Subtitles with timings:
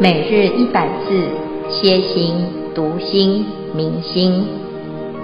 [0.00, 1.28] 每日一百字，
[1.68, 2.36] 歇心、
[2.72, 4.46] 读心、明心，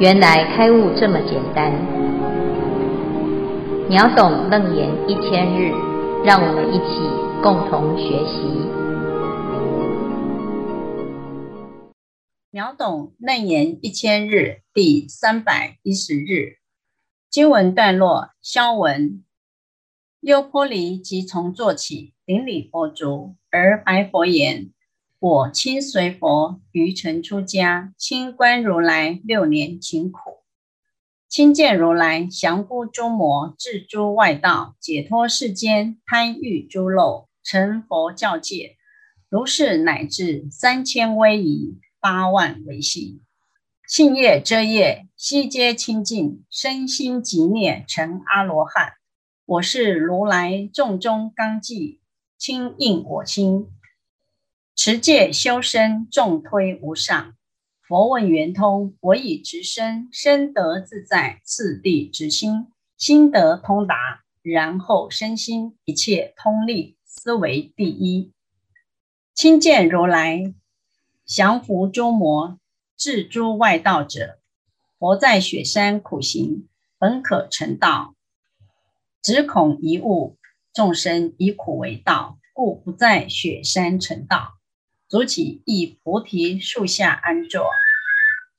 [0.01, 1.71] 原来开悟这么简单。
[3.89, 5.71] 秒懂楞严一千日，
[6.25, 7.01] 让我们一起
[7.41, 8.43] 共同学习。
[12.51, 16.57] 秒懂楞严一千日第三百一十日，
[17.31, 19.23] 经文段落：消文。
[20.21, 24.73] 优波离即从坐起，顶礼佛足，而白佛言
[25.21, 30.19] ：“我亲随佛于尘出家，亲观如来六年勤苦，
[31.29, 38.77] 亲见如来降伏诸魔，至诸外道，解脱世间贪欲诸漏，成佛教界。
[39.29, 43.23] 如是乃至三千威仪，八万维系，
[43.87, 48.95] 信业遮业，悉皆清净，身心寂灭，成阿罗汉。”
[49.47, 52.01] 我是如来众中纲纪，
[52.47, 53.71] 亲应我心，
[54.77, 57.35] 持戒修身，众推无上。
[57.81, 62.67] 佛问圆通，我以直身，身得自在，次第直心，
[62.99, 68.31] 心得通达，然后身心一切通利，斯为第一。
[69.33, 70.53] 亲见如来
[71.25, 72.59] 降伏诸魔，
[72.95, 74.39] 至诸外道者，
[74.99, 78.15] 佛在雪山苦行，本可成道。
[79.23, 80.37] 只恐疑误，
[80.75, 84.55] 众生以苦为道，故不在雪山成道。
[85.09, 87.71] 足起亦菩提树下安坐，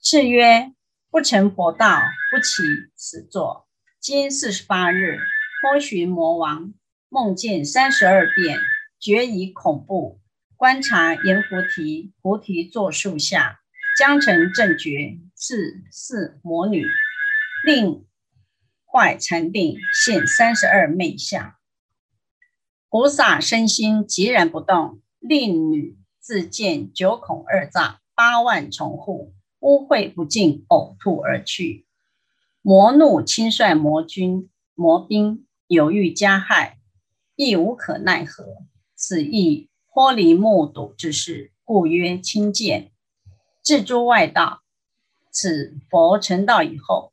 [0.00, 0.72] 是曰：
[1.10, 2.00] 不成佛道，
[2.30, 2.62] 不起
[2.94, 3.68] 此座。
[4.00, 5.18] 今四十八日，
[5.60, 6.72] 波旬魔王
[7.10, 8.60] 梦见三十二变，
[8.98, 10.18] 觉已恐怖，
[10.56, 13.60] 观察阎浮提，菩提座树下，
[13.98, 16.86] 将成正觉，是四魔女，
[17.66, 18.06] 令。
[18.90, 21.55] 坏禅定现三十二昧相，
[22.98, 31.84] 菩萨身心寂然不动，令女自见九孔二障八万重护，污秽不净，呕吐而去。
[32.62, 36.78] 魔怒轻率魔军魔兵，有欲加害，
[37.34, 38.46] 亦无可奈何。
[38.94, 42.92] 此亦脱离目睹之事，故曰亲见。
[43.62, 44.62] 至诸外道，
[45.30, 47.12] 此佛成道以后。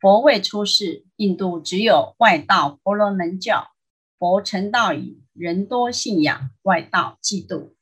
[0.00, 3.73] 佛未出世，印度只有外道婆罗门教。
[4.18, 7.72] 佛成道矣，人多信仰，外道嫉妒，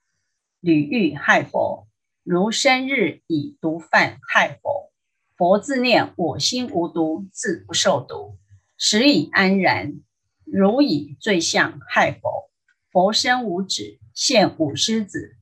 [0.60, 1.86] 屡欲害佛。
[2.24, 4.92] 如生日以毒犯害佛，
[5.36, 8.38] 佛自念我心无毒，自不受毒，
[8.76, 10.00] 时以安然。
[10.44, 12.50] 如以罪相害佛，
[12.90, 15.36] 佛身无指，现五狮子，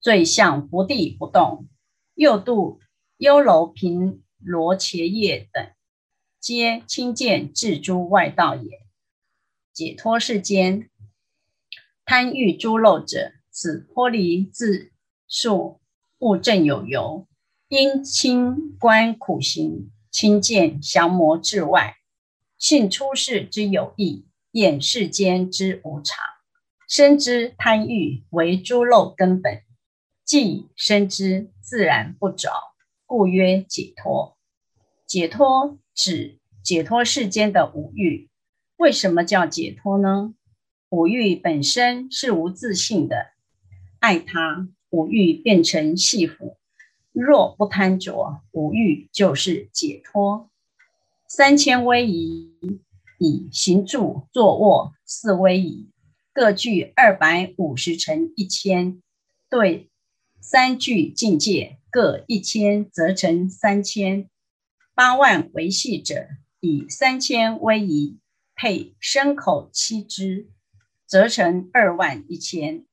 [0.00, 1.68] 罪相伏地不动。
[2.14, 2.80] 又度
[3.16, 5.68] 优楼频罗伽叶等。
[6.40, 8.83] 皆亲见至诸外道也。
[9.74, 10.88] 解脱世间
[12.04, 14.92] 贪欲诸漏者，此脱离自
[15.28, 15.80] 述
[16.20, 17.26] 物证有由，
[17.68, 21.96] 因亲观苦行，亲见降魔至外，
[22.56, 26.24] 信出世之有意，验世间之无常，
[26.88, 29.62] 深知贪欲为诸漏根本，
[30.24, 32.50] 既深知自然不着，
[33.04, 34.38] 故曰解脱。
[35.06, 35.78] 解脱。
[35.96, 38.28] 指解脱世间的五欲，
[38.76, 40.34] 为什么叫解脱呢？
[40.90, 43.32] 五欲本身是无自性的，
[44.00, 46.56] 爱他，五欲变成戏服。
[47.12, 50.50] 若不贪着，五欲就是解脱。
[51.28, 52.52] 三千威仪，
[53.18, 55.90] 以行住坐卧四威仪，
[56.32, 59.00] 各具二百五十乘一千，
[59.48, 59.88] 对
[60.40, 64.28] 三具境界各一千，则成三千。
[64.94, 66.26] 八万维系者，
[66.60, 68.18] 以三千威仪
[68.56, 70.48] 配牲口七只，
[71.06, 72.84] 则成二万一千；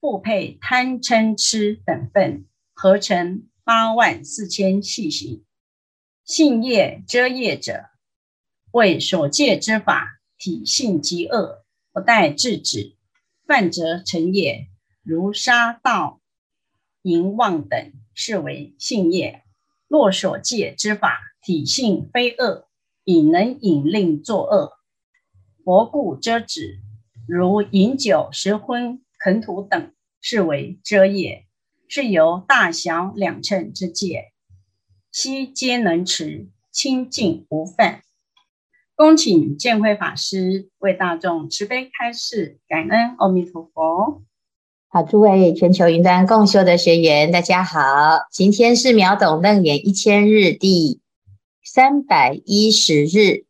[0.00, 5.44] 复配贪嗔痴等分，合成八万四千系行。
[6.24, 7.86] 信业遮业者，
[8.72, 12.96] 为所戒之法体性极恶，不待制止，
[13.46, 14.68] 犯则成业，
[15.02, 16.20] 如杀盗
[17.02, 19.42] 淫妄等，是为信业。
[19.86, 22.68] 若所戒之法体性非恶，
[23.04, 24.77] 已能引令作恶，
[25.68, 26.78] 佛故遮止，
[27.26, 31.44] 如饮酒、食荤、啃土等，是为遮业，
[31.86, 34.32] 是由大小两乘之戒，
[35.12, 38.00] 悉皆能持，清净无犯。
[38.96, 44.22] 恭请见辉法师为大众慈悲开示，感恩阿弥陀佛。
[44.88, 47.80] 好，诸位全球云端共修的学员，大家好。
[48.32, 51.02] 今天是秒懂楞严一千日第
[51.62, 53.44] 三百一十日，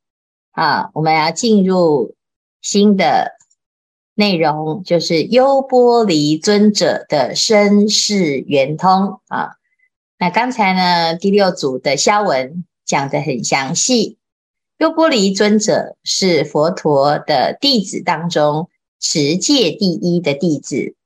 [0.59, 2.17] 啊，我们要进入
[2.61, 3.37] 新的
[4.17, 9.53] 内容就是优波离尊者的身世圆通啊。
[10.19, 14.19] 那刚才呢，第六组的消文讲得很详细。
[14.79, 18.69] 优波离尊者是佛陀的弟子当中
[18.99, 20.97] 持戒第一的弟子，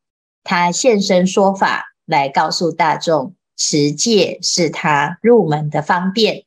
[0.43, 6.45] 他现身说法来告诉大众，持戒是他入门的方便。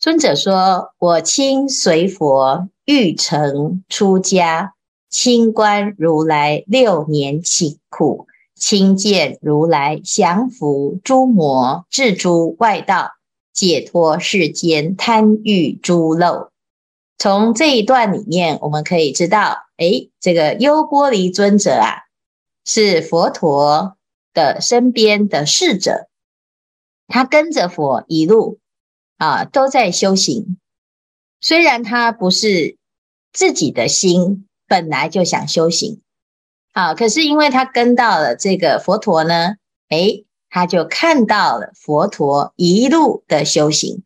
[0.00, 4.72] 尊者说：“我亲随佛欲成出家。”
[5.10, 13.10] 亲观如来六年勤苦，亲见如来降伏诸魔，治诸外道，
[13.52, 16.50] 解脱世间贪欲诸漏。
[17.18, 22.04] 从这一段里面，我们可以知道，诶，这个优波离尊者啊，
[22.64, 23.96] 是佛陀
[24.32, 26.06] 的身边的侍者，
[27.08, 28.59] 他跟着佛一路
[29.20, 30.58] 啊，都在修行。
[31.40, 32.76] 虽然他不是
[33.32, 34.48] 自己的心。
[34.70, 36.00] 本来就想修行，
[36.74, 39.56] 啊，可是因为他跟到了这个佛陀呢，
[39.88, 44.04] 诶，他就看到了佛陀一路的修行，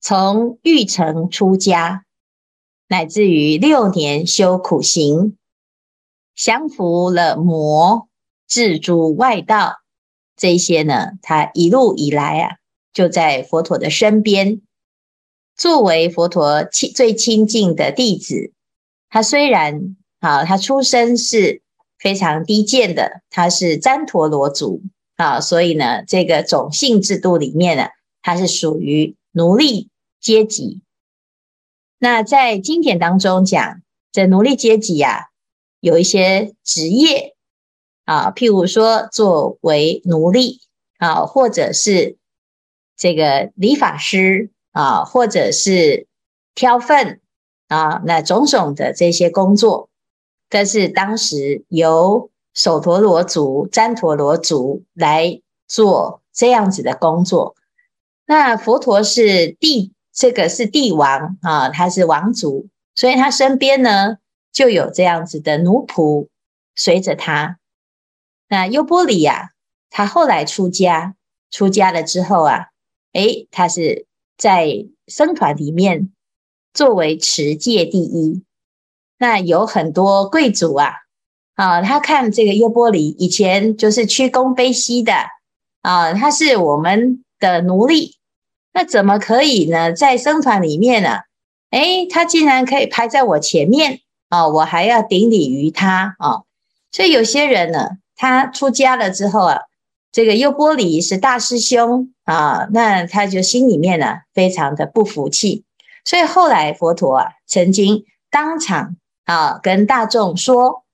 [0.00, 2.04] 从欲成出家，
[2.88, 5.38] 乃至于六年修苦行，
[6.34, 8.08] 降伏了魔，
[8.48, 9.76] 治诸外道，
[10.34, 12.56] 这些呢，他一路以来啊，
[12.92, 14.60] 就在佛陀的身边，
[15.56, 18.52] 作为佛陀亲最亲近的弟子。
[19.08, 21.62] 他虽然啊，他出身是
[21.98, 24.82] 非常低贱的，他是旃陀罗族
[25.16, 27.88] 啊，所以呢，这个种姓制度里面呢，
[28.22, 29.90] 他是属于奴隶
[30.20, 30.80] 阶级。
[31.98, 35.26] 那在经典当中讲，这奴隶阶级啊，
[35.80, 37.34] 有一些职业
[38.04, 40.60] 啊，譬如说作为奴隶
[40.98, 42.16] 啊，或者是
[43.02, 46.06] 这个理发师啊，或者是
[46.54, 47.18] 挑粪。
[47.68, 49.88] 啊，那种种的这些工作，
[50.50, 57.56] 这是当时由首陀罗族、旃陀罗族来做这样子的工作。
[58.26, 64.18] 那佛陀是帝，这个是帝王啊，他是王族，所以他身边呢
[64.52, 66.28] 就有这样子的奴仆
[66.74, 67.56] 随着他。
[68.48, 69.48] 那优波离呀、啊，
[69.88, 71.14] 他后来出家，
[71.50, 72.66] 出家了之后啊，
[73.12, 74.06] 诶，他是
[74.36, 76.12] 在僧团里面。
[76.74, 78.44] 作为持戒第一，
[79.18, 80.94] 那有很多贵族啊，
[81.54, 85.12] 啊，他看这个优波离以前就是屈躬卑膝的
[85.82, 88.16] 啊，他是我们的奴隶，
[88.72, 89.92] 那怎么可以呢？
[89.92, 91.24] 在僧团里面呢、啊，
[91.72, 94.00] 诶，他竟然可以排在我前面
[94.30, 96.40] 啊，我还要顶礼于他啊，
[96.90, 99.58] 所以有些人呢，他出家了之后啊，
[100.12, 105.64] 这个优波离是大师兄啊，那他就心里面呢，非常的不服气。
[106.04, 110.84] 所以后来佛陀啊，曾经当场啊跟大众说：“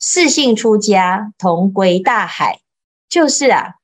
[0.00, 2.60] 四姓出家，同归大海。”
[3.08, 3.76] 就是啊，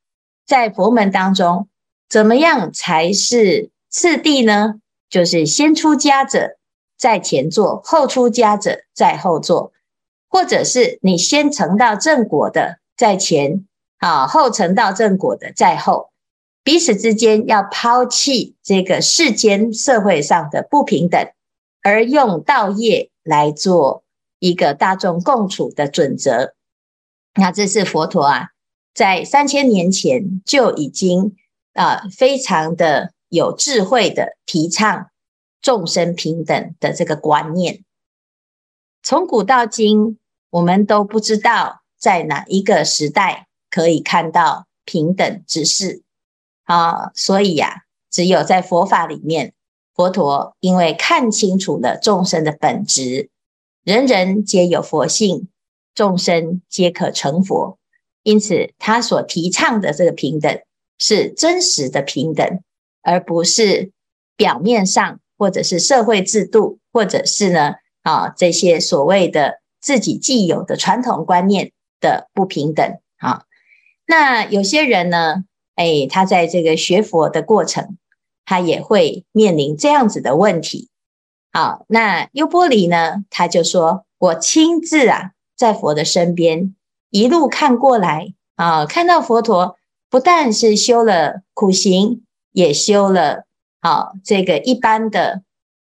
[0.45, 1.69] 在佛门当中，
[2.09, 4.81] 怎么样才是次第呢？
[5.09, 6.57] 就是先出家者
[6.97, 9.73] 在前座，后出家者在后座，
[10.29, 13.67] 或者是你先成道正果的在前
[14.01, 16.11] 啊，后成道正果的在后。
[16.63, 21.33] 彼此之间要抛弃这个世间社会上的不平等，
[21.83, 24.05] 而用道业来做
[24.39, 26.55] 一个大众共处的准则。
[27.35, 28.49] 那这是佛陀啊，
[28.93, 31.35] 在三千年前就已经
[31.73, 35.11] 啊非常的有智慧的提倡
[35.63, 37.85] 众生平等的这个观念。
[39.03, 40.19] 从古到今，
[40.51, 46.03] 我们都不知道在哪一个时代可以看到平等之事。
[46.65, 47.77] 啊，所以呀、啊，
[48.11, 49.55] 只有在佛法里面，
[49.95, 53.31] 佛陀因为看清楚了众生的本质，
[53.83, 55.49] 人人皆有佛性，
[55.95, 57.79] 众生皆可成佛，
[58.23, 60.61] 因此他所提倡的这个平等
[60.99, 62.61] 是真实的平等，
[63.03, 63.91] 而不是
[64.37, 73.01] 表面上或者是社会制度，或者是呢啊这些所谓的自己既有的传统观念的不平等。
[74.11, 75.45] 那有些人呢？
[75.77, 77.97] 哎，他在这个学佛的过程，
[78.45, 80.89] 他也会面临这样子的问题。
[81.53, 83.25] 好，那优波离呢？
[83.31, 86.75] 他就说：“我亲自啊，在佛的身边
[87.11, 89.77] 一路看过来啊，看到佛陀
[90.11, 93.45] 不但是修了苦行，也修了
[93.79, 95.45] 啊这个一般的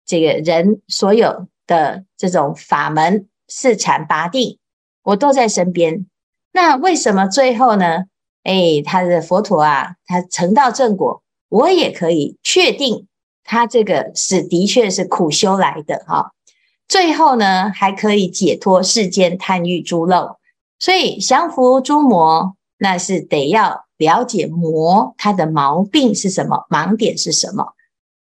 [0.05, 4.59] 这个人所有的这种法门四禅八定，
[5.01, 6.05] 我都在身边。
[6.51, 8.03] 那为什么最后呢？”
[8.43, 13.07] 哎，他的佛陀啊，他成道正果，我也可以确定，
[13.43, 16.31] 他这个是的确是苦修来的哈。
[16.87, 20.37] 最后呢，还可以解脱世间贪欲诸漏。
[20.79, 27.73] 所以降伏诸魔，那是得要了解魔它的毛病是什么，盲点是什么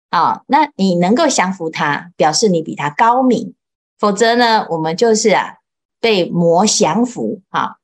[0.09, 0.41] 啊？
[0.47, 3.55] 那你能够降服它，表示你比它高明。
[3.97, 5.55] 否则呢，我们就是啊
[6.01, 7.77] 被魔降服啊。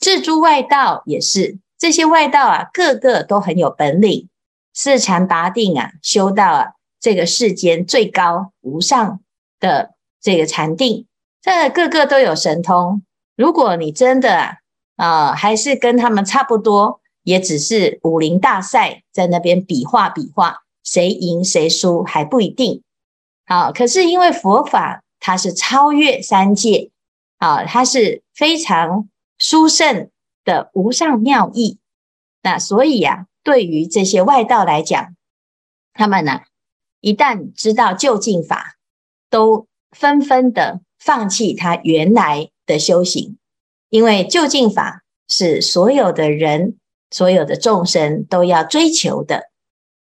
[0.00, 4.28] 治诸外道也是，这些外道啊，个个都很有本领，
[4.72, 6.66] 四禅八定啊，修到啊
[7.00, 9.18] 这个世间最高无上
[9.58, 11.08] 的这个禅定，
[11.40, 13.02] 这个个都有神通。
[13.34, 14.58] 如果你真的
[14.94, 22.84] 啊、呃，还是跟他们差不多，也只是武林大赛在那边比划比划，谁赢谁输还不一定。
[23.44, 26.90] 好，可是因为佛法它是超越三界
[27.38, 29.08] 啊，它是非常
[29.40, 30.08] 殊胜
[30.44, 31.78] 的无上妙义。
[32.42, 35.14] 那所以呀、啊，对于这些外道来讲，
[35.92, 36.40] 他们呢，
[37.00, 38.76] 一旦知道究竟法，
[39.30, 43.38] 都纷纷的放弃他原来的修行，
[43.90, 46.78] 因为究竟法是所有的人、
[47.10, 49.50] 所有的众生都要追求的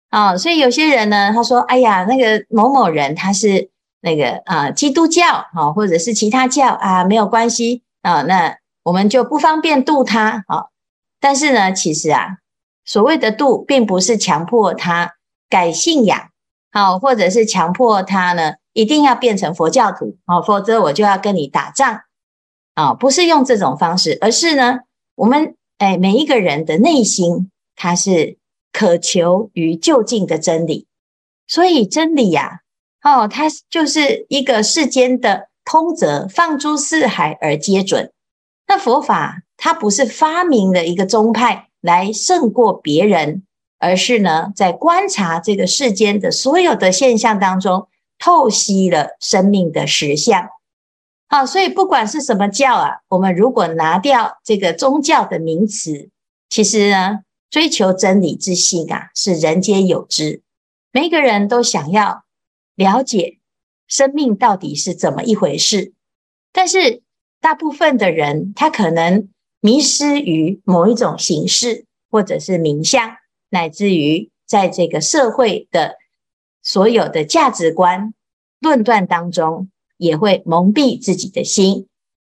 [0.10, 0.38] 啊。
[0.38, 3.70] 所以有些人呢，他说：“哎呀，那个某某人他是
[4.02, 10.66] 那个啊基督教啊，或者是其他教啊，没有关系啊，那我们就不方便度他啊。”
[11.20, 12.38] 但是呢，其实啊，
[12.84, 15.14] 所谓的度，并不是强迫他
[15.50, 16.30] 改信仰，
[16.72, 22.02] 好，或者是强迫他呢一定要变成佛教徒，好，否则我就要跟你打仗，
[22.74, 24.80] 啊，不是用这种方式，而是呢，
[25.14, 28.38] 我们哎，每一个人的内心，他是
[28.74, 30.88] 渴求于究竟的真理，
[31.48, 32.62] 所以真理呀，
[33.04, 38.12] 哦，它就是一个世间的通则，放诸四海而皆准。
[38.72, 39.44] 那佛法。
[39.64, 43.44] 它不是发明了一个宗派来胜过别人，
[43.78, 47.88] 而是呢，在观察这个世间的所有的现象当中，
[48.18, 50.50] 透析了生命的实相。
[51.28, 56.10] 好，所以不管是什么教啊，我们如果拿掉这个宗教的名词，
[56.50, 57.20] 其实呢，
[57.52, 60.42] 追求真理之心啊，是人皆有之。
[60.92, 62.24] 每个人都想要
[62.74, 63.38] 了解
[63.88, 65.94] 生命到底是怎么一回事，
[66.52, 67.04] 但是
[67.42, 69.28] 大部分的人，他可能。
[69.64, 73.18] 迷失于某一种形式，或者是名相，
[73.52, 75.98] 乃至于在这个社会的
[76.64, 78.12] 所有的价值观
[78.60, 81.86] 论断当中，也会蒙蔽自己的心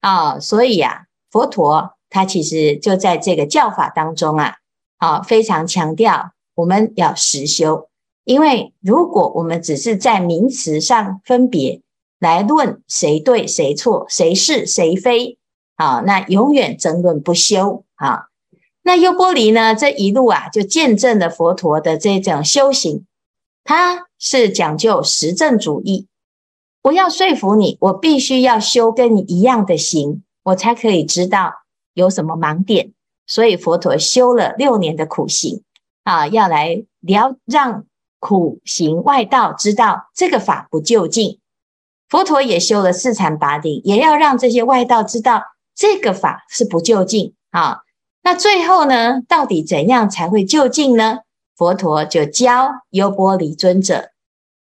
[0.00, 0.38] 啊。
[0.38, 4.56] 所以啊，佛陀他其实就在这个教法当中啊，
[4.98, 7.88] 啊，非常强调我们要实修，
[8.24, 11.80] 因为如果我们只是在名词上分别
[12.18, 15.38] 来论谁对谁错，谁是谁非。
[15.76, 17.84] 好，那永远争论不休。
[17.96, 18.26] 啊，
[18.82, 19.74] 那优波离呢？
[19.74, 23.06] 这一路啊，就见证了佛陀的这种修行。
[23.64, 26.06] 他是讲究实证主义。
[26.82, 31.52] 我要说服你，我必须要修跟你一样的行，我才可以知道
[31.94, 32.92] 有什么盲点。
[33.26, 35.62] 所以佛陀修了六年的苦行
[36.02, 37.86] 啊，要来了让
[38.18, 41.40] 苦行外道知道这个法不究竟。
[42.14, 45.42] 佛陀也修了四禅八定，也要让这些外道知道。
[45.74, 47.80] 这个法是不究竟啊，
[48.22, 51.22] 那最后呢，到底怎样才会究竟呢？
[51.56, 54.10] 佛陀就教优波离尊者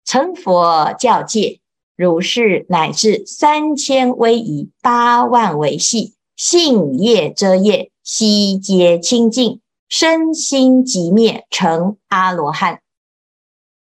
[0.05, 1.59] 成佛教诫，
[1.95, 12.81] 如是乃至三千威仪，八万维系，信业遮业，悉皆清净，身心即灭，成阿罗汉。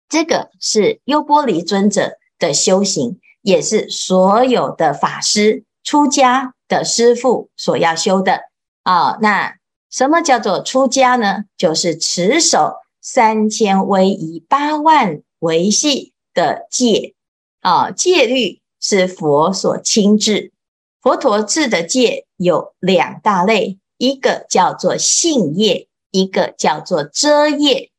[0.09, 8.41] 这个是优波离尊者的修行，也是所有的法师出家的师父所要修的
[8.83, 9.55] 啊、那
[9.89, 11.45] 什么叫做出家呢？
[11.57, 17.15] 就是持守三千威仪八万维系的戒
[17.61, 20.53] 啊、戒律是佛所亲制。
[21.01, 27.93] 佛陀制的戒有两大类，一个叫做信业，一个叫做遮业。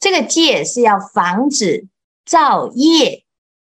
[0.00, 1.88] 这个戒是要防止
[2.24, 3.23] 造业。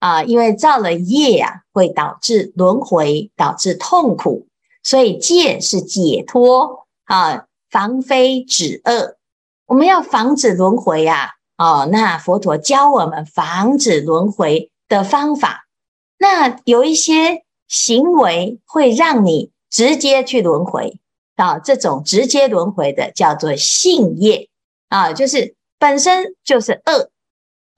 [0.00, 4.47] 啊，因为造了业、啊，会导致轮回，导致痛苦，
[4.83, 9.16] 所以戒是解脱啊，防非止恶。
[9.66, 15.66] 我们要防止轮回啊，哦，那佛陀教我们防止轮回的方法。
[16.19, 20.99] 那有一些行为会让你直接去轮回
[21.37, 24.49] 啊，这种直接轮回的叫做性业
[24.88, 27.11] 啊，就是本身就是恶。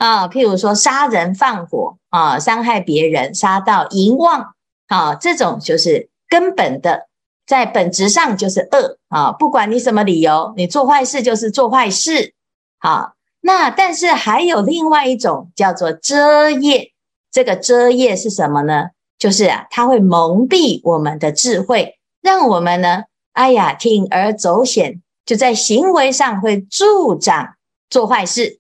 [0.03, 4.53] 啊，譬如说杀人放火啊，伤害别人，杀到淫妄
[4.89, 7.07] 啊，这种就是根本的，
[7.47, 9.31] 在本质上就是恶啊。
[9.31, 12.35] 不管你什么理由，你做坏事就是做坏事。
[12.81, 16.91] 好，那但是还有另外一种叫做遮业，
[17.31, 18.87] 这个遮业是什么呢？
[19.21, 23.05] 就是啊，它会蒙蔽我们的智慧，让我们呢，
[23.35, 27.55] 哎呀，铤而走险，就在行为上会助长
[27.89, 28.59] 做坏事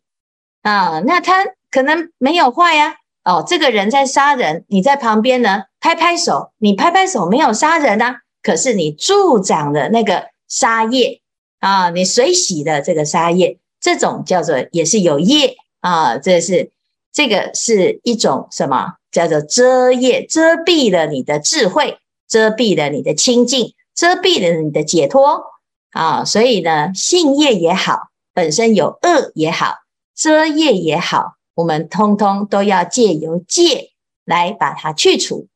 [0.63, 1.01] 啊。
[1.07, 11.21] 那他可能没有坏呀，哦，这个人在杀人，你在旁边呢，拍拍手，你拍拍手没有杀人啊，可是你助长了那个杀业
[11.61, 16.71] 啊，你随喜的这个杀业，这种叫做也是有业啊，这是
[17.13, 18.95] 这个是一种什么？
[19.13, 25.45] 叫做遮业，遮蔽了你的智慧，遮蔽了你的清净，遮蔽了你的解脱
[25.91, 26.25] 啊！
[26.25, 29.75] 所以呢，信业也好，本身有恶也好，
[30.23, 33.91] 遮业也好，我们通通都要借由戒
[34.25, 35.49] 来把它去除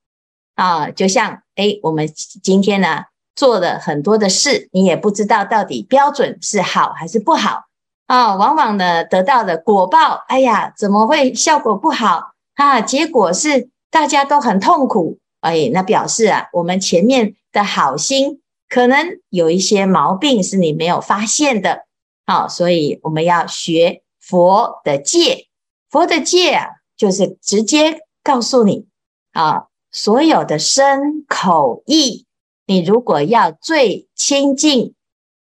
[0.57, 0.91] 啊！
[0.91, 2.09] 就像诶，我们
[2.43, 3.05] 今天呢
[3.37, 7.67] 做了很多的事，你也不知道到底标准是好还是不好
[8.09, 8.35] 啊！
[8.35, 12.33] 往往呢得到的果报，哎呀，怎么会效果不好？
[12.57, 21.85] 啊，结果是大家都很痛苦，哎，那表示啊，我们前面的好心可能有一些毛病是你没有发现的，
[22.27, 25.47] 好，所以我们要学佛的戒，
[25.89, 26.67] 佛的戒啊，
[26.97, 28.89] 就是直接告诉你
[29.33, 32.27] 啊，所有的身口意，
[32.67, 34.95] 你如果要最清净，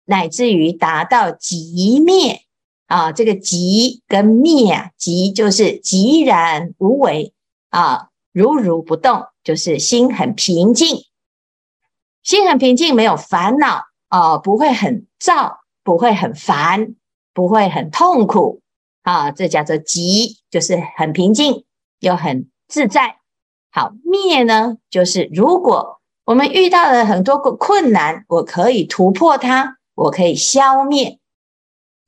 [0.06, 2.40] 乃至于达到极灭。
[2.86, 7.32] 啊，这个极跟灭啊，极就是寂然无为
[7.70, 10.98] 啊，如如不动，就是心很平静，
[12.22, 16.94] 心很平静，没有烦恼啊，不会很躁，不会很烦，
[17.32, 18.60] 不会很痛苦
[19.04, 21.64] 啊，这叫做极，就是很平静
[22.00, 23.18] 又很自在。
[23.70, 31.20] 好，灭呢，就是如果我们遇到了很多个困难，我可以突破它，我可以消灭。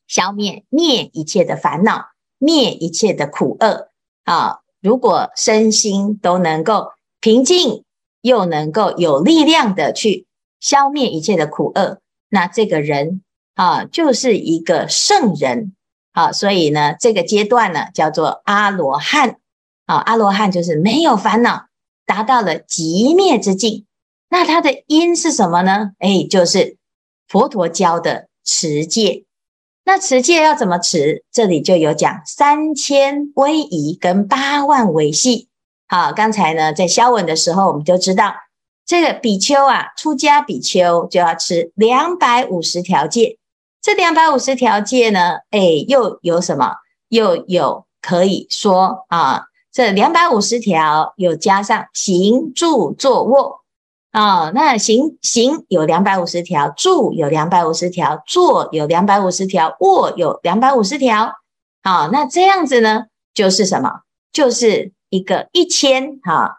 [0.09, 2.07] 消灭灭一切的烦恼，
[2.39, 3.91] 灭一切的苦厄
[4.25, 4.61] 啊！
[4.81, 7.85] 如果身心都能够平静，
[8.23, 10.27] 又能够有力量的去
[10.61, 13.23] 消灭一切的苦厄，那这个人
[13.55, 15.76] 啊，就是一个圣人
[16.17, 16.33] 啊！
[16.33, 19.37] 所以呢，这个阶段呢，叫做阿罗汉
[19.85, 19.97] 啊。
[19.97, 21.67] 阿罗汉就是没有烦恼，
[22.07, 23.85] 达到了极灭之境。
[24.31, 25.91] 那它的因是什么呢？
[25.99, 26.79] 哎，就是
[27.29, 29.25] 佛陀教的持戒。
[29.85, 31.23] 那持戒要怎么持？
[31.31, 35.49] 这里就有讲三千威仪跟八万维系。
[35.87, 38.35] 好，刚才呢在消文的时候，我们就知道
[38.87, 43.37] 这个比丘啊，出家比丘就要持两百五十条戒。
[43.87, 46.75] 这两百五十条戒呢，哎，又有什么？
[47.09, 53.61] 又有可以说啊，这两百五十条又加上行住坐卧。
[54.11, 61.35] 啊、那行行有两百五十条，住有两百五十条，坐有两百五十条，卧有两百五十条。
[61.85, 64.01] 好，那这样子呢，就是什么？
[64.33, 66.57] 就是一个一千哈，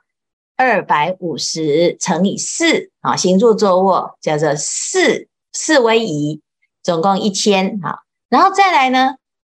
[0.55, 6.41] 二百五十乘以四啊，行住坐卧叫做四四威仪，
[6.87, 8.03] 总共一千哈。
[8.29, 9.15] 然后再来呢，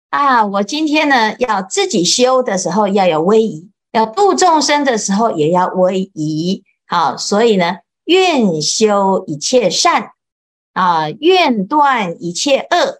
[0.09, 6.63] 啊，我今天呢要自己修的时候要有威仪，要度众生的时候也要威仪。
[6.85, 7.77] 好，所以呢。
[8.05, 10.09] 愿修一切善
[10.73, 12.99] 啊，愿断一切恶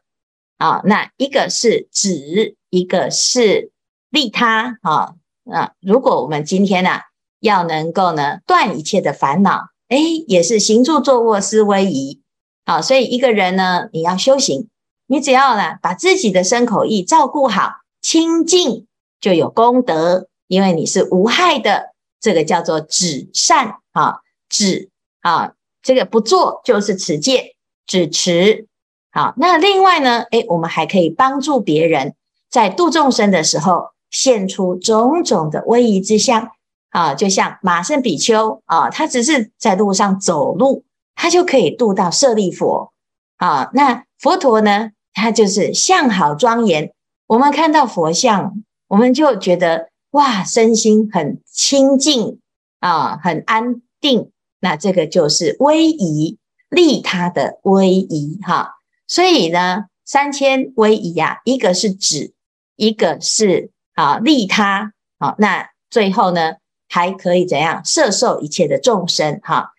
[0.58, 0.82] 啊。
[0.86, 3.72] 那一个是止，一个是
[4.10, 5.16] 利他啊。
[5.52, 7.02] 啊，如果我们今天呢、啊，
[7.42, 12.22] 要能够呢断一切的烦恼，哎，也是行住坐卧思威仪
[12.66, 12.82] 啊。
[12.82, 14.68] 所以一个人呢，你要修行，
[15.08, 18.88] 你只要呢把自己的身口意照顾好，清净
[19.20, 21.92] 就有功德，因为你是无害的。
[22.20, 24.90] 这个叫做止善啊，止。
[25.22, 28.68] 啊，这个不做就是持戒，止持。
[29.12, 32.16] 好，那另外呢，诶，我们还可以帮助别人，
[32.50, 36.52] 在度众生的时候，现出种种的威仪之相。
[36.90, 40.84] 啊，就像马胜比丘啊，他只是在路上走路，
[41.16, 42.94] 他就可以度到舍利佛。
[43.38, 46.94] 啊，那佛陀呢，他就是相好庄严。
[47.28, 52.40] 我们看到佛像，我们就觉得哇，身心很清净
[52.80, 54.32] 啊，很安定。
[54.60, 56.38] 那这个就是威仪
[56.70, 58.76] 利他的威仪哈，
[59.08, 62.34] 所以呢，三千威仪呀，一个是指，
[62.76, 69.72] 一个是啊利他，好，那最后呢，还可以怎样摄受一切的众生哈，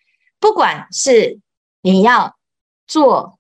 [0.43, 1.39] 不管是
[1.83, 2.37] 你要
[2.89, 3.39] 做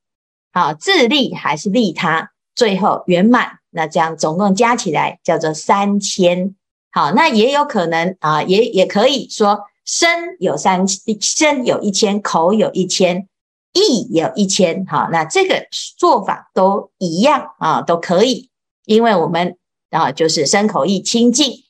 [0.53, 6.55] 啊自利还是利他，最后圆满，那这样总共加起来叫做三千，
[6.93, 9.65] 好，那也有可能啊，也也可以说。
[9.85, 10.87] 身有三
[11.21, 13.29] 身有一千，口有一千，
[13.73, 15.67] 意有一千，好，那这个
[15.99, 18.49] 做法都一样啊，都可以，
[18.87, 19.59] 因为我们
[19.91, 21.65] 啊就是身口意清净，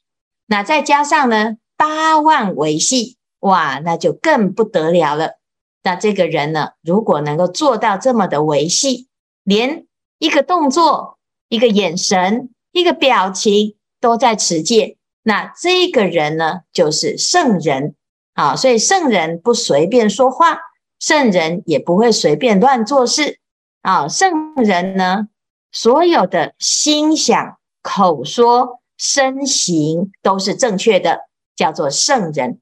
[0.46, 5.38] 那再加上呢八万维系，哇，那就更不得了了。
[5.84, 9.08] 那这个人呢，如果能够做到这么的维系，
[9.42, 9.86] 连
[10.18, 17.96] 一个动作、一个眼神、一个表情都在持戒，那这个人呢，就是圣人
[18.34, 18.54] 啊。
[18.54, 20.60] 所以圣人不随便说话，
[21.00, 23.40] 圣人也不会随便乱做事
[23.80, 24.06] 啊。
[24.06, 25.26] 圣人呢，
[25.72, 31.22] 所有的心想、口说、身行都是正确的，
[31.56, 32.60] 叫做圣人。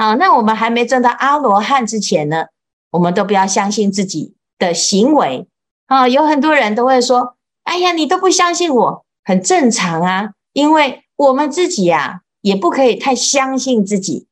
[0.00, 2.46] 好，那我们还没证到阿罗汉之前呢，
[2.92, 5.46] 我们都不要相信自己的行为
[5.88, 6.08] 啊。
[6.08, 14.26] 有很多人都会说：“哎呀，你都不相信我，很正常啊。”因为我们自己呀，也不可以太相信自己。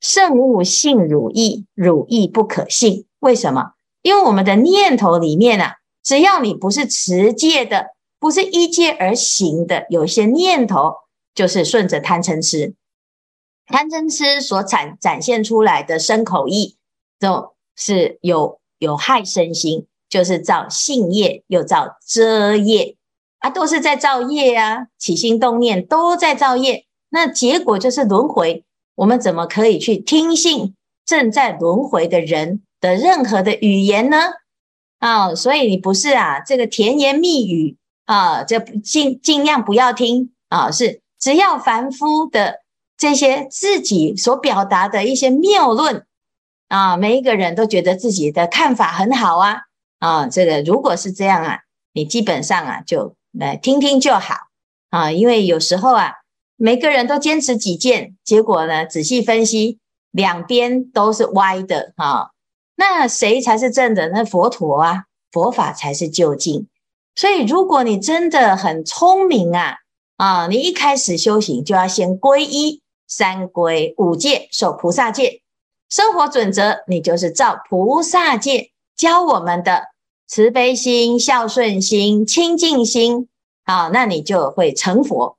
[0.00, 3.06] 圣勿信汝意，汝意不可信。
[3.20, 3.74] 为什么？
[4.02, 10.92] 因为我们的念头里面啊，只要你不是持戒的，不是依戒而行的，有些念头
[11.32, 12.74] 就是顺着贪嗔痴。
[13.66, 16.76] 贪嗔痴所展展现出来的身口意，
[17.18, 22.96] 都是有有害身心，就是造性业，又造遮业
[23.38, 28.64] 啊，都是在造业啊，起心动念都在造业，那结果就是轮回。
[28.96, 30.74] 我们怎么可以去听信
[31.06, 34.18] 正在轮回的人的任何的语言呢？
[34.98, 42.63] 啊，所以你不是啊，这个甜言蜜语啊，就尽尽量不要听啊，是只要凡夫的。
[43.04, 46.06] 这些自己所表达的一些谬论
[46.68, 49.58] 啊，每一个人都觉得自己的看法很好啊
[49.98, 51.58] 啊，这个如果是这样啊，
[51.92, 54.36] 你基本上啊就来听听就好
[54.88, 56.12] 啊，因为有时候啊，
[56.56, 62.30] 每个人都坚持己见，结果呢，仔细分析，两边都是歪的啊，
[62.76, 64.08] 那谁才是正的？
[64.08, 66.68] 那佛陀啊，佛法才是究竟。
[67.14, 69.74] 所以，如果你真的很聪明啊
[70.16, 72.80] 啊，你一开始修行就要先皈依。
[73.06, 75.42] 三归五戒，守菩萨戒，
[75.88, 79.88] 生活准则，你就是照菩萨戒教我们的
[80.26, 83.28] 慈悲心、孝顺心、清净心，
[83.64, 85.36] 好，那你就会成佛。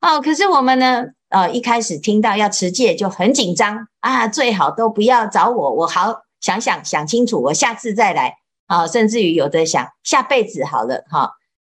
[0.00, 11.32] 哦，可是我们呢，呃，一开始听到要持戒就很紧张啊，最好都不要找我，我好想想想清楚，我下次再来啊，甚至于有的想下辈子好了哈。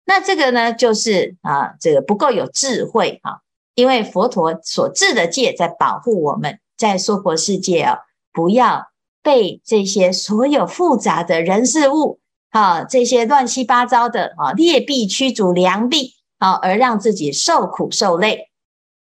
[0.06, 3.42] 那这个呢，就是啊，这个不够有智慧哈。
[3.76, 8.00] 因为佛陀所制的戒在保护我们，在娑婆世界哦，
[8.34, 8.88] 不要
[9.22, 12.20] 被这些所有复杂的人事物
[12.52, 18.50] 啊，这些乱七八糟的啊劣币驱逐良币啊，而让自己受苦受累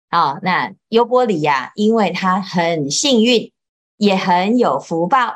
[0.09, 0.39] 啊。
[0.41, 3.51] 那优波离呀，因为他很幸运，
[3.97, 5.33] 也很有福报，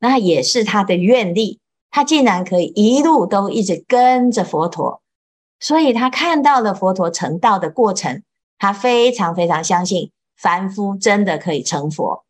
[0.00, 5.02] 那也是他的愿力，他竟然可以一路都一直跟着佛陀，
[5.60, 8.22] 所以他看到了佛陀成道的过程。
[8.62, 12.24] 他非常非常相信凡夫真的可以成佛，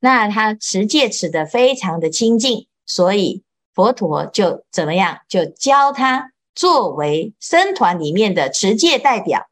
[0.00, 3.42] 那他持戒持的非常的清净，所以
[3.74, 9.50] 佛陀就怎么样，就教他作为僧团里面的持戒代表。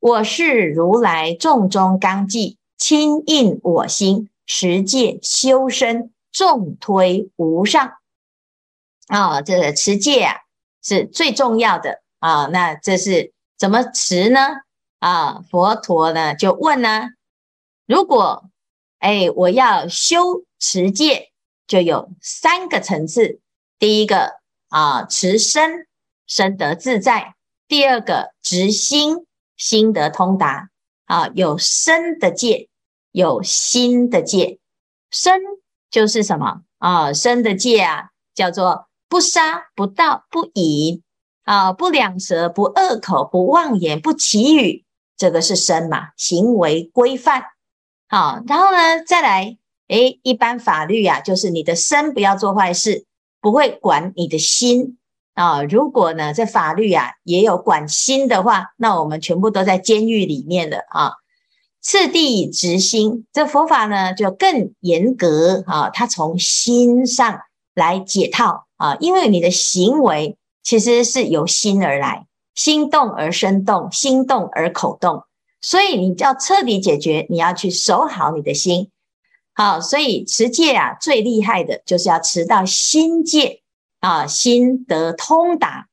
[0.00, 7.92] 我是如来众中纲纪，亲印我心，持戒修身，重推无上。
[9.06, 10.34] 啊、哦，这个持戒啊
[10.82, 14.48] 是最重要的啊、那这是怎么持呢？
[15.00, 17.08] 啊，佛陀呢就问呢，
[17.86, 18.48] 如果
[18.98, 21.32] 哎我要修持戒，
[21.66, 23.40] 就有三个层次。
[23.78, 24.34] 第一个
[24.68, 25.86] 啊，持身，
[26.26, 27.34] 身得自在；
[27.66, 30.68] 第二个，执心，心得通达。
[31.06, 32.68] 啊，有身的戒，
[33.10, 34.58] 有心的戒。
[35.10, 35.40] 身
[35.90, 37.12] 就是什么啊？
[37.12, 41.02] 身的戒啊，叫做不杀、不盗、不淫
[41.44, 44.84] 啊，不两舌、不恶口、不妄言、不綺语。
[45.20, 47.42] 这个是身嘛，行为规范，
[48.08, 53.04] 好，然后呢，再来，诶，一般法律啊，就是你的身不要做坏事，
[53.38, 54.96] 不会管你的心
[55.34, 55.62] 啊。
[55.62, 61.12] 如果呢，这法律啊也有管心的话，那我们全部都在监狱里面的啊。
[61.82, 67.40] 次第执心，这佛法呢就更严格啊，它从心上
[67.74, 72.24] 来解套啊，因为你的行为其实是由心而来。
[72.60, 75.24] 心动而身动，心动而口动，
[75.62, 78.90] 所以你要彻底解决，你要去守好你的心。
[79.54, 83.62] 好，所以持戒啊，最厉害的就是要持到心戒
[84.00, 85.86] 啊，心得通达，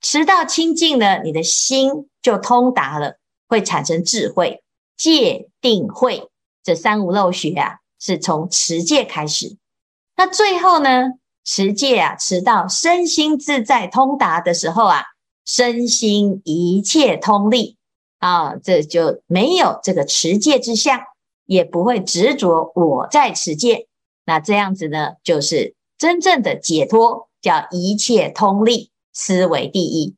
[0.00, 4.62] 持到清净呢，你的心就通达了，会产生智慧。
[4.96, 6.30] 戒定慧
[6.64, 9.58] 这三无漏学啊，是从持戒开始。
[10.16, 11.10] 那最后呢，
[11.44, 15.04] 持戒啊，持到身心自在通达的时候啊。
[15.46, 17.76] 身心一切通利
[18.18, 21.00] 啊，这就没有这个持戒之相
[21.46, 23.86] 也不会执着我在持戒。
[24.24, 30.16] 那这样子呢，就是真正的解脱，叫一切通利，思维第一。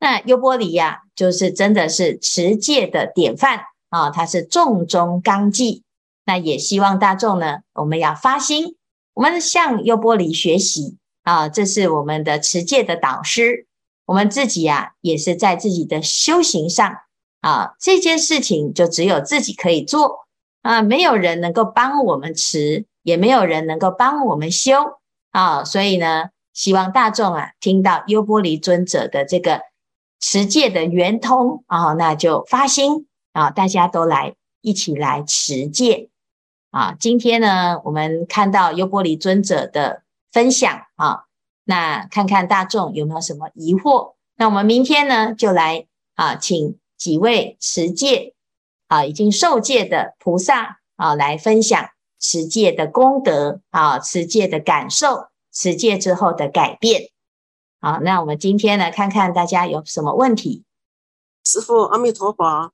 [0.00, 5.84] 那优波离呀，就是真的是持戒的典范啊，它是重中纲纪。
[6.24, 8.74] 那也希望大众呢，我们要发心，
[9.14, 13.68] 我们向优波离学习啊，这是我们的持戒的导师。
[14.06, 16.96] 我们自己呀，也是在自己的修行上
[17.40, 20.26] 啊，这件事情就只有自己可以做
[20.62, 24.98] 啊，没有人能够帮我们持，也没有人能够帮我们修
[25.32, 25.62] 啊。
[25.64, 29.60] 所以呢，希望大众啊，听到优波离尊者的这个
[30.20, 36.08] 持戒的圆通啊，那就发心啊，大家都来一起来持戒。
[36.70, 41.25] 啊，今天呢，我们看到优波离尊者的分享啊，
[41.68, 44.14] 那看看大众有没有什么疑惑？
[44.36, 48.34] 那我们明天呢，就来啊，请几位持戒
[48.86, 57.10] 啊，已经受戒的菩萨啊，来分享持戒的功德啊，持戒的感受，持戒之后的改变。
[57.80, 60.64] 好，那我们今天呢，看看大家有什么问题。
[61.44, 62.72] 师父，阿弥陀佛。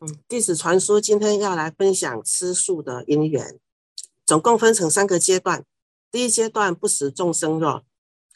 [0.00, 3.58] 嗯，弟子传书今天要来分享吃素的因缘，
[4.24, 5.64] 总共分成三个阶段。
[6.10, 7.82] 第一阶段不食众生肉，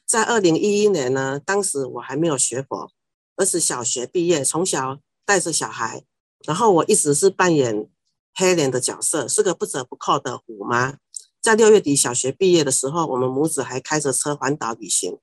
[0.07, 2.93] 在二零一一年呢，当时我还没有学佛，
[3.35, 6.05] 而是小学毕业，从小带着小孩，
[6.45, 7.91] 然后我一直是扮演
[8.33, 10.99] 黑脸的角色，是个不折不扣的虎妈。
[11.41, 15.19] 在六月底小学毕业的时候，我们母子还开着车环岛旅行。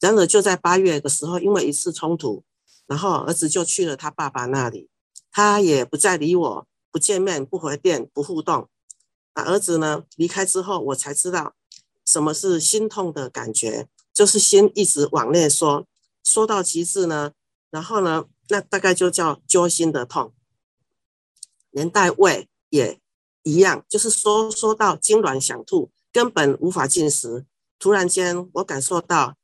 [0.00, 2.44] 然而就在八月的时候，因为一次冲突，
[2.86, 4.88] 然后儿子就去了他爸爸那里。
[5.32, 8.68] 他也不再理我，不见面，不回电，不互动。
[9.34, 11.54] 那，儿子呢离开之后，我才知道
[12.04, 15.86] 什么是心痛的感觉，就是心一直往内缩，
[16.24, 17.30] 缩到极致呢。
[17.70, 20.34] 然后呢，那大概就叫揪心的痛，
[21.70, 22.98] 连带胃也
[23.44, 27.46] 一样，就是缩缩到痉挛想吐，根本无法进食。
[27.78, 29.36] 突然间，我感受到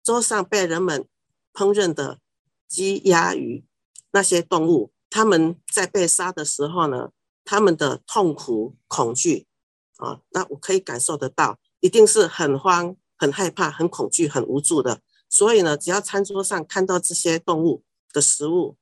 [0.00, 1.04] 桌上被人们
[1.52, 2.20] 烹饪的
[2.68, 3.64] 鸡、鸭、鱼
[4.12, 4.92] 那些动物。
[5.10, 7.10] 他们在被杀的时候呢，
[7.44, 9.48] 他们的痛苦、恐惧
[9.96, 15.00] 啊，那我可以感受得到，一定是很慌、很害怕、很恐惧、很无助的。
[15.28, 18.76] 所以呢，只要餐桌上看到这些动物的食物，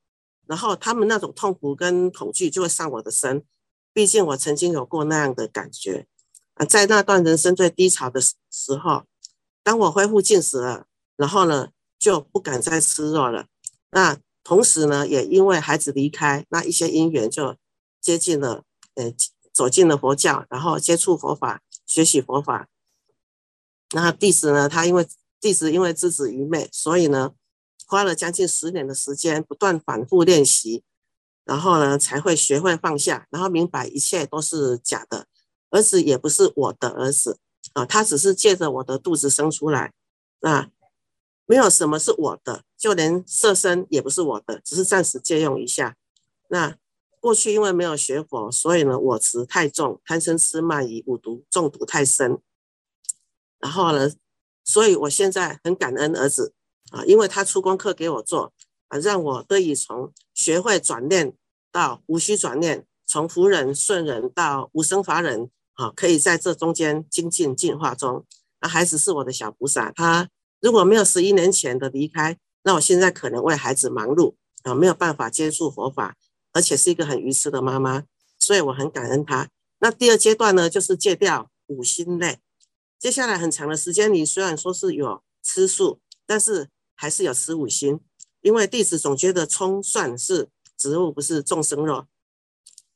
[0.47, 3.45] 然后他们那种痛苦跟恐惧就会上我的身。
[3.93, 6.07] 毕竟我曾经有过那样的感觉
[6.55, 9.03] 啊，在那段人生最低潮的时候，
[9.65, 13.47] 当我恢复进食了，然后呢，就不敢再吃肉了。
[13.91, 14.19] 那。
[14.45, 17.55] 同时呢，也因为孩子离开，那一些因缘就
[18.01, 18.63] 接近了，
[18.95, 19.13] 呃，
[19.53, 22.67] 走进了佛教，然后接触佛法，学习佛法。
[23.93, 25.07] 那弟子呢，他因为
[25.41, 27.33] 弟子因为自子愚昧，所以呢，
[27.87, 30.83] 花了将近十年的时间，不断反复练习，
[31.45, 35.27] 然后呢，才会学会放下，然后明白一切都是假的，
[35.71, 37.39] 儿子也不是我的儿子
[37.75, 39.93] 啊，他只是借着我的肚子生出来，
[40.41, 40.71] 那。
[41.51, 45.97] 没有什么是我的，就连色身也不是我的，只是暂时借用一下。
[46.51, 46.77] 那
[47.21, 52.39] 过去因为没有学佛，所以呢，我执太重，贪嗔痴慢疑五毒中毒太深。
[53.61, 54.11] 然后呢，
[54.65, 56.53] 所以我现在很感恩儿子
[56.91, 58.53] 啊，因为他出功课给我做
[58.89, 61.35] 啊，让我得以从学会转念
[61.73, 68.25] 到无需转念，从福人顺人到无生法忍啊，可以在这中间精进进化中。
[68.61, 70.29] 那孩子是我的小菩萨，他。
[70.61, 76.17] 如果没有十一年前的离开，那我现在可能为孩子忙碌啊，没有办法接触佛法，
[76.53, 78.03] 而且是一个很愚痴的妈妈，
[78.41, 79.49] 所以我很感恩她。
[79.79, 82.41] 那第二阶段呢，就是戒掉五心类。
[82.99, 88.01] 接下来很长的时间里，虽然说是有吃素，但是还是有吃五辛，
[88.41, 92.07] 因为弟子总觉得葱蒜是植物，不是众生肉。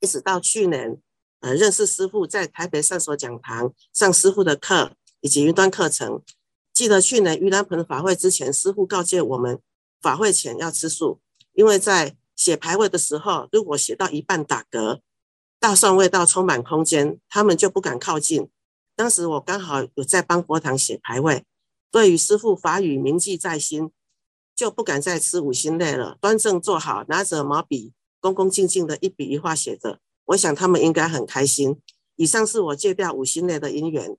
[0.01, 1.01] 一直到去年，
[1.41, 6.21] 呃，认识师父，在台北善所讲堂上师父的课以及云端课程。
[6.73, 9.61] 记得去年盂兰盆法会之前，师父告诫我们，
[10.01, 11.21] 法会前要吃素，
[11.53, 15.01] 因为在写牌位的时候，如果写到一半打嗝，
[15.61, 18.49] 大蒜味道充满空间，他们就不敢靠近。
[19.03, 21.45] 当时我刚好有在帮佛堂写牌位，
[21.91, 23.91] 对于师父法语铭记在心，
[24.55, 29.99] 就不敢再吃五辛类了，端正坐好，拿着毛笔，恭恭敬敬的一笔一画写着。
[30.27, 31.81] 我想他们应该很开心。
[32.15, 34.17] 以上是我戒掉五辛类的因缘。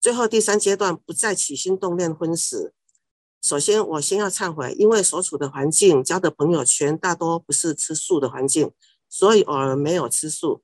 [0.00, 2.72] 最后第三阶段不再起心动念荤食。
[3.42, 8.70] 首先，我先要忏悔，因为所处的环境、交的朋友圈大多不是吃素的环境，
[9.08, 10.62] 所以偶尔没有吃素，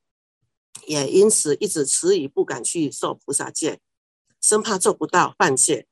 [0.86, 3.80] 也因此一直迟疑不敢去受菩萨戒，
[4.40, 5.86] 生怕做不到犯戒。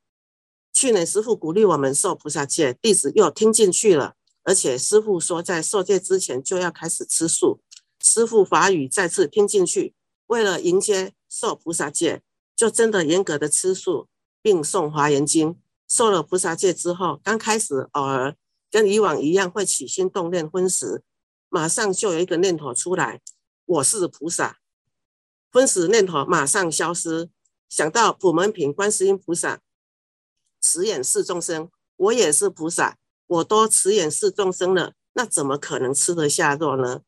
[0.73, 4.15] 去年师父鼓励我们受菩萨戒，弟子又听进去了，
[4.45, 7.61] 而且师父说在受戒之前就要开始吃素，
[8.01, 9.95] 师父法语再次听进去，
[10.27, 12.23] 为了迎接受菩萨戒，
[12.55, 14.09] 就真的严格的吃素，
[14.41, 15.57] 并诵华严经。
[15.89, 18.37] 受了菩萨戒之后，刚开始偶尔
[18.71, 21.03] 跟以往一样会起心动念荤食，
[21.49, 23.21] 马上就有一个念头出来：
[23.65, 24.59] 我是菩萨。
[25.51, 27.31] 荤食念头马上消失，
[27.69, 29.61] 想到普门品观世音菩萨
[30.61, 37.01] 慈眼视众生，我也是菩萨，我都慈眼视众生了，那怎么可能吃得下肉呢？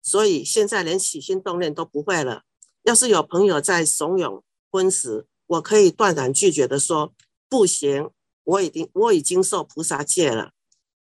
[0.00, 2.42] 所以现在连起心动念都不会了。
[2.84, 7.12] 要是有朋友在怂恿荤食，我可以断然拒绝的说
[7.50, 8.10] ：“不行，
[8.44, 10.52] 我已经我已经受菩萨戒了，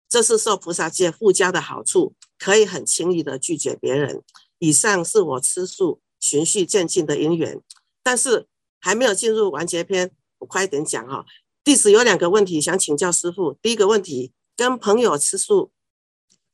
[0.07, 4.23] 这是受菩萨戒附加的好处，可以很轻易的拒绝别人。”
[4.59, 7.61] 以上是我吃素循序渐进的因缘，
[8.01, 8.47] 但是
[8.79, 11.25] 还没有进入完结篇，我快一点讲哈。
[11.65, 13.57] 弟子有两个问题想请教师父。
[13.61, 15.73] 第一个问题，跟朋友吃素，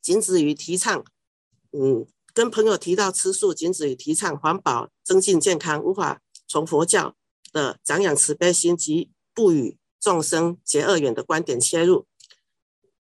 [0.02, 1.04] 仅止于提倡，
[1.70, 2.04] 嗯。
[2.32, 7.14] 跟朋友提到吃素，仅止于提倡环保、增进健康，无法从佛教
[7.52, 12.06] 的长养慈悲心及不与众生结恶缘的观点切入。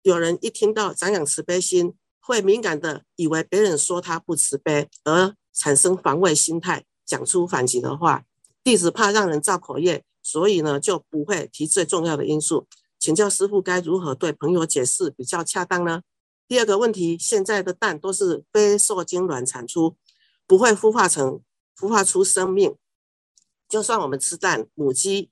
[0.01, 8.25] 有人一听到长养慈悲心，会敏感的以为别人说他不慈悲，而产生防卫心态，讲出反击的话。
[8.63, 12.67] 弟子怕让人造口业，所以呢就不会提最重要的因素。
[12.99, 16.01] 请教师父该如何对朋友解释比较恰当呢？
[16.47, 19.95] 第二个问题，现在的蛋都是非受精卵产出，
[20.47, 21.41] 不会孵化成
[21.77, 22.75] 孵化出生命。
[23.69, 25.29] 就算我们吃蛋，母鸡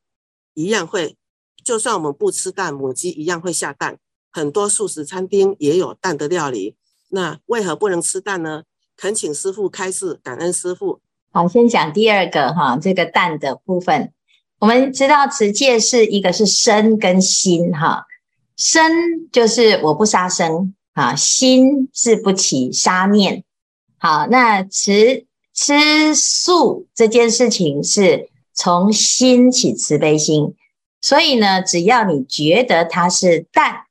[0.54, 1.16] 一样会；
[1.64, 4.00] 就算我们不吃蛋，母鸡一样会下蛋。
[4.32, 6.76] 很多素食餐厅也有蛋的料理，
[7.10, 8.64] 那为何不能吃蛋呢？
[9.04, 11.02] 恳请师父开示，感恩师父。
[11.34, 14.14] 好，先讲第二个哈，这个蛋的部分，
[14.60, 18.06] 我们知道持戒是一个是身跟心哈，
[18.56, 20.74] 身就是我不杀生。
[20.94, 23.44] 啊，心是不起杀念。
[23.98, 30.56] 好，那吃吃素这件事情是从心起慈悲心，
[31.02, 33.88] 所以呢，只要你觉得它是蛋，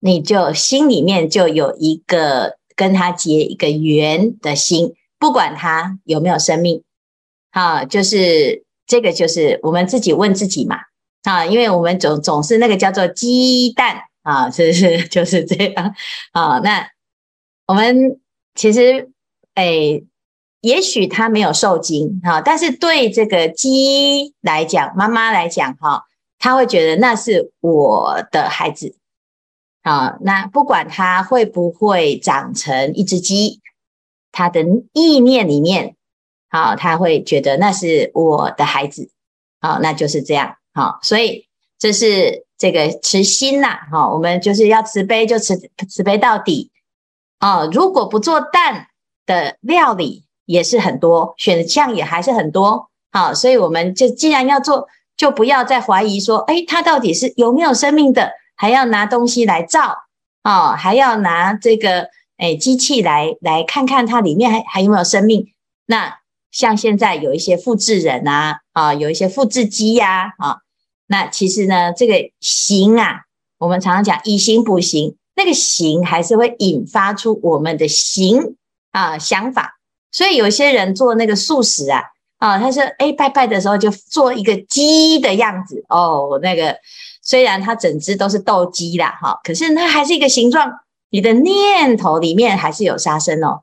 [0.00, 6.84] 你就心里面就有一个跟他结一个缘的心，不管他有没有生命。
[7.50, 10.76] 好，就是这个，就是我们自己问自己嘛。
[11.24, 14.02] 啊，因为我们总总是那个叫做鸡蛋。
[14.22, 15.94] 啊，是是 就是这样
[16.32, 16.60] 啊。
[16.60, 16.88] 那
[17.66, 18.20] 我们
[18.54, 19.10] 其实，
[19.54, 20.00] 哎，
[20.60, 26.04] 也许他没有受精哈，但是对这个鸡来讲，妈妈来讲哈，
[26.38, 28.94] 他会觉得那是我的孩子
[29.88, 30.18] 啊。
[30.20, 33.60] 那不管它会不会长成一只鸡，
[34.32, 35.96] 它的意念里面，
[36.50, 39.10] 好，它会觉得那是我的孩子，
[39.60, 40.56] 啊，那就是这样。
[40.74, 41.46] 好，所以
[41.78, 42.46] 这是。
[42.60, 45.56] 这个慈心呐，哈，我们就是要慈悲，就慈
[45.88, 46.72] 慈悲到底
[47.38, 47.64] 啊！
[47.66, 48.88] 如果不做蛋
[49.24, 52.90] 的料理，也是很多选项，也还是很多。
[53.12, 58.32] 好，所以我们就既然要做，就不要再怀疑说，哎，它到底是有没有生命的？
[58.58, 59.96] 还要拿东西来照
[60.44, 65.54] 哦，还要拿这个哎机器来来看看它里面还还有没有生命？
[65.86, 66.18] 那
[66.50, 70.58] 像现在有一些复制人啊，啊，有一些复制机呀，啊。
[71.06, 73.22] 那其实呢，这个形啊，
[73.58, 78.56] 我们常常讲以形补形，那个形还是会引发出我们的形
[78.90, 79.78] 啊想法。
[80.10, 82.02] 所以有些人做那个素食啊，
[82.38, 86.76] 啊，他说哎拜拜的时候就做一个鸡的样子哦，那个
[87.28, 90.72] 虽然它整只都是斗鸡啦，哈，可是它还是一个形状，
[91.10, 93.60] 你的念头里面还是有杀生哦，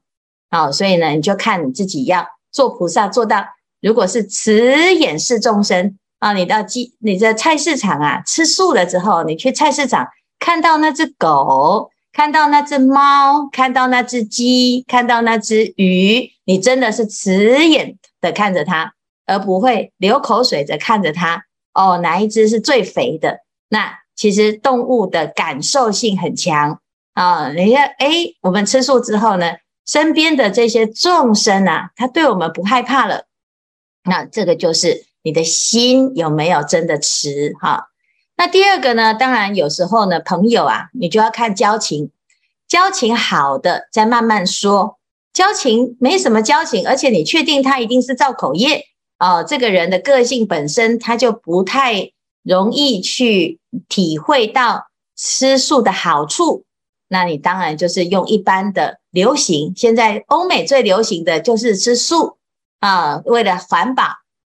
[0.51, 3.43] 好，所以呢，你就看你自己要做菩萨做到，
[3.81, 5.97] 如果是慈眼视众生。
[6.19, 10.07] 啊，你到鸡，你在菜市场啊，吃素了之后，你去菜市场
[10.39, 18.93] 看到那只狗，看到那只猫，看到那只鸡，看到那只鱼，你真的是慈眼的看着它，
[19.27, 21.43] 而不会流口水的看着它。
[21.73, 23.41] 哦，哪一只是最肥的？
[23.75, 26.79] 那其实动物的感受性很强
[27.13, 27.51] 啊。
[27.51, 28.07] 你看，哎，
[28.41, 29.51] 我们吃素之后呢，
[29.85, 33.25] 身边的这些众生啊，他对我们不害怕了。
[34.05, 35.05] 那这个就是。
[35.27, 37.87] 你的心有没有真的慈哈？
[38.37, 39.15] 那第二个呢？
[39.15, 42.11] 当然有时候呢，朋友啊，你就要看交情，
[42.67, 44.99] 交情好的再慢慢说，
[45.33, 48.83] 交情没什么交情，而且你确定他一定是造口业
[49.17, 52.11] 哦，这个人的个性本身他就不太
[52.45, 54.87] 容易去体会到
[55.17, 56.63] 吃素的好处，
[57.09, 62.37] 那你当然就是用一般的流行，现在欧美最流行的就是吃素
[62.79, 64.03] 啊，为了环保。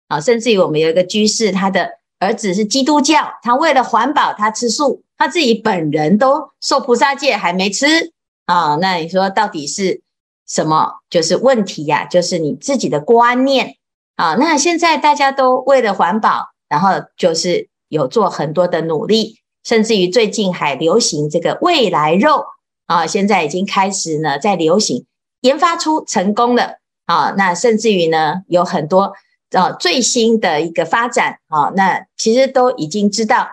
[0.06, 1.88] 啊，甚至于我们有一个居士，他的
[2.18, 8.12] 儿子是基督教，他为了环保，他吃素，他自己本人都受菩萨戒还没吃
[8.44, 8.76] 啊。
[8.76, 10.02] 那你说到底是
[10.46, 11.00] 什么？
[11.08, 13.76] 就是问题呀、就是你自己的观念
[14.16, 14.34] 啊。
[14.34, 22.44] 那现在大家都为了环保，然后就是有做很多的努力，甚至于最近还流行这个未来肉
[22.86, 25.06] 啊，现在已经开始呢在流行，
[25.40, 27.34] 研发出成功了啊。
[27.36, 29.12] 那甚至于呢有很多
[29.52, 33.48] 啊最新的一个发展啊，那其实都已经知道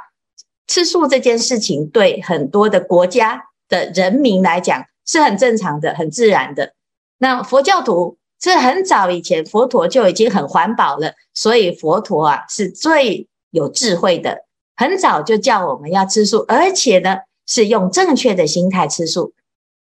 [0.67, 4.85] 吃素这件事情对很多的国家的人民来讲。
[5.03, 6.73] 是很正常的，很自然的。
[7.17, 14.45] 那佛教徒是很早以前，佛陀就已经很环保了，所以佛陀啊是最有智慧的，
[14.75, 19.33] 很早就叫我们要吃素，而且呢是用正确的心态吃素。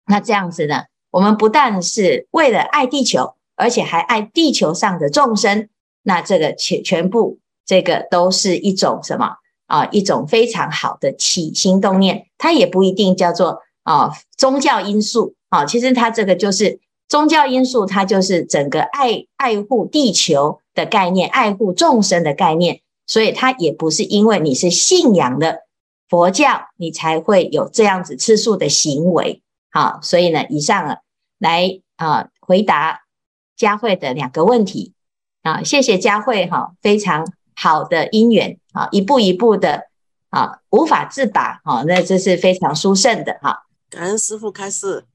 [0.06, 5.68] 那这样子呢，我们不但是为了爱地球，而且还爱地球上的众生。
[6.02, 9.36] 那这个全全部这个都是一种什么
[9.66, 9.84] 啊？
[9.86, 13.62] 一种非常好的起心动念，它也不一定叫做。
[13.86, 25.60] 啊，宗教因素啊，其实它这个就是宗教因素，它就是整个爱爱护地球的概念，爱护众生的概念，所以它也不是因为你是信仰的
[26.08, 29.42] 佛教，你才会有这样子吃素的行为。
[29.70, 30.98] 好，所以呢，以上啊
[31.38, 33.02] 来啊回答
[33.56, 34.92] 佳慧的两个问题
[35.42, 39.84] 啊，谢谢佳慧哈，非常好的因缘啊，一步一步的
[40.30, 43.66] 啊无法自拔啊，那这是非常殊胜的哈。
[43.88, 45.06] 感恩师傅开示，